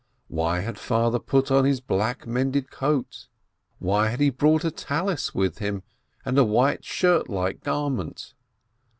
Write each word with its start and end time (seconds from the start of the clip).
Why 0.29 0.61
had 0.61 0.79
Father 0.79 1.19
put 1.19 1.51
on 1.51 1.63
his 1.63 1.79
black 1.79 2.25
mended 2.25 2.71
cloak? 2.71 3.05
Why 3.77 4.07
had 4.07 4.19
he 4.19 4.31
brought 4.31 4.65
a 4.65 4.71
Tallis 4.71 5.35
with 5.35 5.59
him, 5.59 5.83
and 6.25 6.39
a 6.39 6.43
white 6.43 6.83
shirt 6.83 7.29
like 7.29 7.61
garment? 7.61 8.33